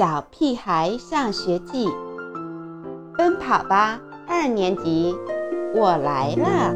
[0.00, 1.86] 小屁孩上学记》，
[3.18, 5.14] 奔跑吧二年级，
[5.74, 6.74] 我来了。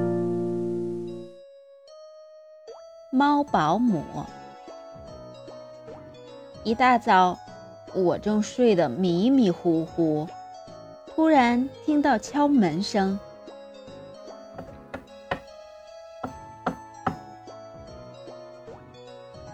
[3.10, 4.04] 猫保姆。
[6.64, 7.38] 一大早，
[7.94, 10.28] 我正睡得迷迷糊糊，
[11.06, 13.18] 突然听到敲门声，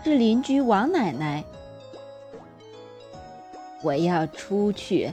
[0.03, 1.45] 是邻居王奶奶。
[3.83, 5.13] 我要出去，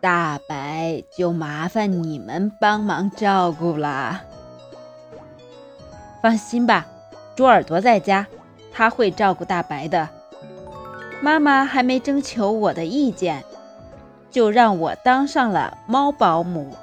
[0.00, 4.22] 大白就麻烦你们帮忙照顾啦。
[6.22, 6.86] 放心吧，
[7.36, 8.26] 猪耳朵在家，
[8.72, 10.08] 他会照顾大白的。
[11.20, 13.44] 妈妈还没征求我的意见，
[14.30, 16.74] 就让我当上了猫保姆。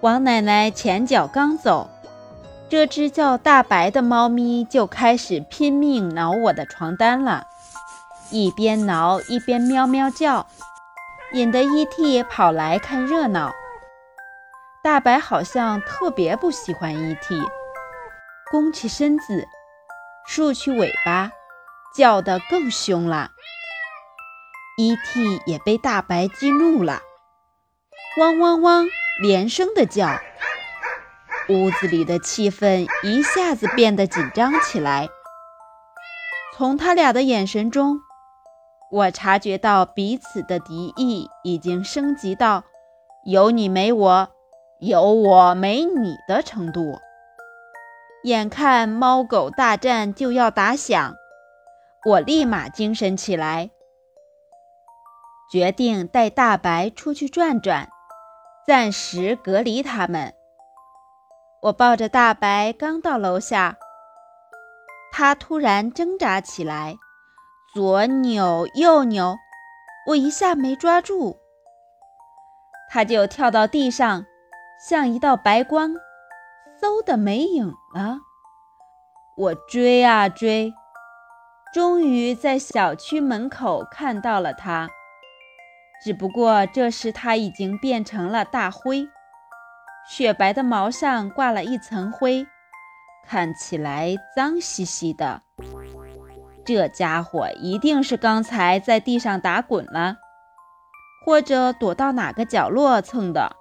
[0.00, 1.90] 王奶奶前脚刚走，
[2.68, 7.47] 这只叫大白的猫咪就开始拼命挠我的床单了。
[8.30, 10.46] 一边挠一边喵喵叫，
[11.32, 12.22] 引得 E.T.
[12.24, 13.52] 跑来看热闹。
[14.82, 17.42] 大白好像特别不喜欢 E.T.，
[18.50, 19.46] 弓起身子，
[20.26, 21.30] 竖起尾巴，
[21.96, 23.30] 叫得更凶了。
[24.76, 25.40] E.T.
[25.46, 27.00] 也被大白激怒了，
[28.18, 28.86] 汪汪汪
[29.22, 30.20] 连声的叫，
[31.48, 35.08] 屋子里的气氛一下子变得紧张起来。
[36.54, 38.02] 从他俩的眼神中。
[38.90, 42.64] 我察觉到彼此的敌意已经升级到
[43.24, 44.28] 有你没我，
[44.80, 46.98] 有我没你的程度。
[48.24, 51.14] 眼看猫狗大战就要打响，
[52.06, 53.70] 我立马精神起来，
[55.52, 57.90] 决定带大白出去转转，
[58.66, 60.34] 暂时隔离他们。
[61.60, 63.76] 我抱着大白刚到楼下，
[65.12, 66.96] 他突然挣扎起来。
[67.74, 69.36] 左扭右扭，
[70.06, 71.36] 我一下没抓住，
[72.90, 74.24] 它就跳到地上，
[74.88, 75.92] 像一道白光，
[76.80, 78.20] 嗖的没影了。
[79.36, 80.72] 我追啊追，
[81.74, 84.88] 终于在小区门口看到了它。
[86.02, 89.06] 只不过这时它已经变成了大灰，
[90.08, 92.46] 雪白的毛上挂了一层灰，
[93.26, 95.42] 看起来脏兮兮的。
[96.68, 100.18] 这家伙一定是刚才在地上打滚了，
[101.24, 103.56] 或者躲到哪个角落蹭的。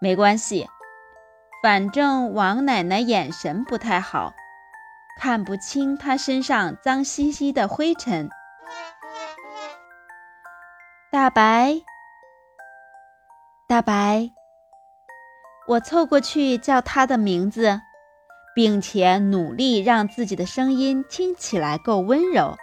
[0.00, 0.68] 没关系，
[1.62, 4.32] 反正王奶奶眼神不太好，
[5.20, 8.28] 看不清她身上脏兮兮的灰尘。
[11.12, 11.76] 大白，
[13.68, 14.32] 大白，
[15.68, 17.82] 我凑过去叫他的名字。
[18.56, 22.56] 并且努力让自己的声音听起来够温柔，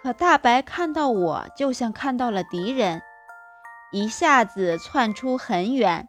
[0.00, 3.02] 可大白看到我就像看到了敌人，
[3.90, 6.08] 一下子窜出很远。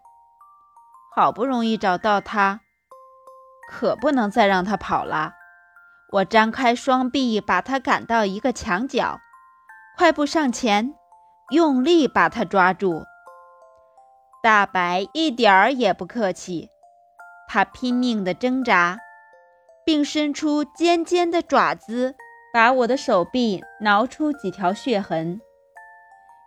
[1.16, 2.62] 好不容易找到他，
[3.72, 5.34] 可不能再让他跑了。
[6.12, 9.20] 我张开双臂把他赶到一个墙角，
[9.97, 10.94] 快步上前，
[11.50, 13.02] 用力把他抓住。
[14.44, 16.70] 大白一点儿也不客气。
[17.53, 18.97] 他拼命地挣扎，
[19.86, 22.16] 并伸出尖尖的爪子，
[22.52, 25.40] 把我的手臂挠出几条血痕。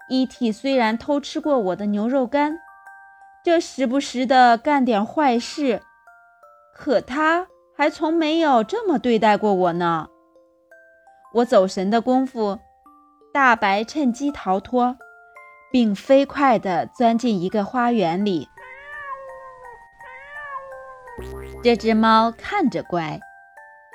[0.09, 0.51] E.T.
[0.51, 2.59] 虽然偷吃过我的牛肉干，
[3.45, 5.81] 这时不时的干点坏事，
[6.75, 7.47] 可他
[7.77, 10.09] 还从没有这么对待过我呢。
[11.35, 12.59] 我走神的功夫，
[13.33, 14.97] 大白趁机逃脱，
[15.71, 18.49] 并飞快地钻进一个花园里。
[21.67, 23.19] 这只猫看着乖，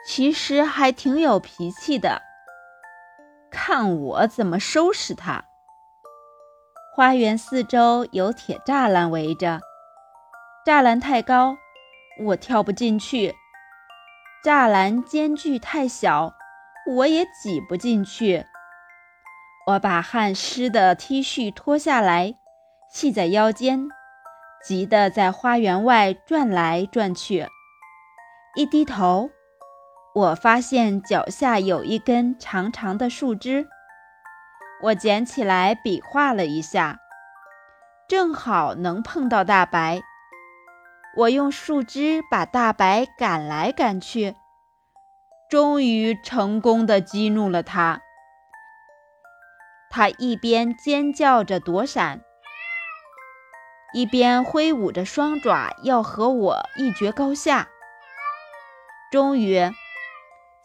[0.05, 2.21] 其实还挺有脾气的。
[3.49, 5.45] 看我怎么收拾它！
[6.93, 9.61] 花园四周有铁栅栏围着，
[10.65, 11.55] 栅栏太高，
[12.25, 13.33] 我跳不进去；
[14.43, 16.33] 栅栏间距太小，
[16.85, 18.45] 我也挤不进去。
[19.67, 22.35] 我把汗湿的 T 恤脱下来，
[22.91, 23.87] 系在腰间。
[24.61, 27.47] 急得在花园外转来转去，
[28.53, 29.29] 一低头，
[30.13, 33.65] 我发现脚下有一根长长的树枝，
[34.83, 36.99] 我捡起来比划了一下，
[38.09, 40.01] 正好能碰到大白。
[41.15, 44.35] 我用树枝把大白赶来赶去，
[45.49, 48.01] 终于成功的激怒了他。
[49.89, 52.21] 他一边尖叫着躲闪。
[53.93, 57.69] 一边挥舞着双爪要和我一决高下。
[59.11, 59.59] 终于，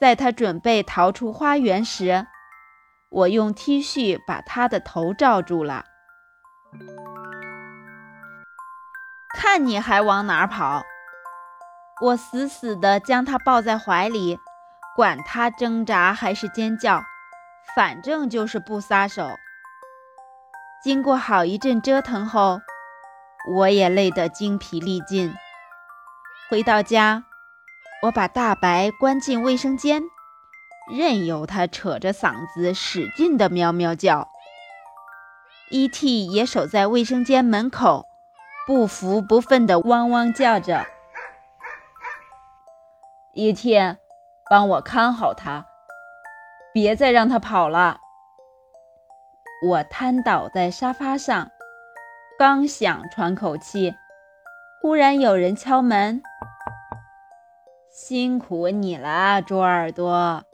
[0.01, 2.25] 在他准备逃出花园时，
[3.11, 5.85] 我用 T 恤把他的头罩住了。
[9.37, 10.85] 看你还往哪儿跑！
[12.03, 14.39] 我死死地将他抱在怀里，
[14.95, 17.03] 管他挣扎还是尖叫，
[17.75, 19.29] 反正就是不撒手。
[20.85, 22.61] 经过好一阵折腾后，
[23.57, 25.35] 我也累得精疲力尽。
[26.49, 27.25] 回到家，
[28.03, 30.03] 我把大白关进卫生间，
[30.91, 34.29] 任由它扯着嗓子使劲地喵喵叫。
[35.71, 36.27] E.T.
[36.27, 38.07] 也守在卫生间门口。
[38.67, 40.85] 不服不忿地汪汪叫着
[43.33, 43.97] ，E.T.
[44.51, 45.65] 帮我看好他，
[46.75, 47.99] 别再让他跑了。
[49.65, 51.49] 我瘫倒在沙发上，
[52.37, 53.95] 刚想喘口气，
[54.83, 56.21] 忽然有人敲门。
[57.99, 60.45] 辛苦你了，猪耳朵。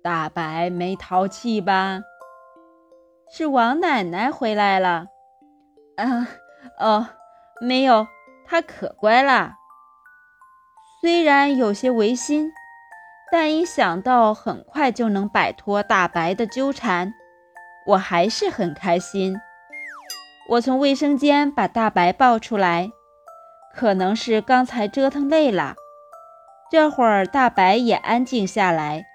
[0.00, 2.02] 大白没淘气吧？
[3.28, 5.06] 是王奶奶回来了。
[5.96, 6.28] 啊，
[6.78, 7.08] 哦。
[7.60, 8.06] 没有，
[8.46, 9.54] 她可乖了。
[11.00, 12.52] 虽然有些违心，
[13.32, 17.12] 但一想到很快就能摆脱大白的纠缠，
[17.88, 19.36] 我还是很开心。
[20.50, 22.88] 我从卫生间把大白抱出来，
[23.74, 25.74] 可能是刚才折腾累了，
[26.70, 29.06] 这会儿大白也安静下来，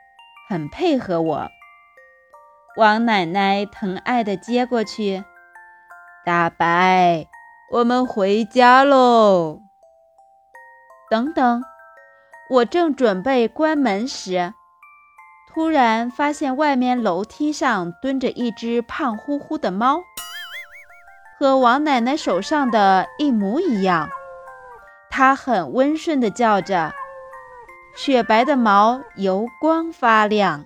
[0.49, 1.49] 很配合我。
[2.77, 5.23] 王奶奶疼爱地接过去，
[6.25, 7.27] 大白。
[7.71, 9.61] 我们回家喽！
[11.09, 11.63] 等等，
[12.49, 14.53] 我正准备关门时，
[15.51, 20.01] 突然发现外面楼梯上蹲着一只胖乎乎的猫，
[21.39, 24.09] 和王奶奶手上的一模一样。
[25.09, 26.93] 它很温顺地叫着，
[27.95, 30.65] 雪白的毛油光发亮。